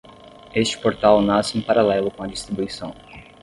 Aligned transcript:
Este 0.61 0.75
portal 0.83 1.15
nasce 1.23 1.51
em 1.55 1.61
paralelo 1.63 2.09
com 2.09 2.23
a 2.23 2.27
distribuição. 2.35 2.91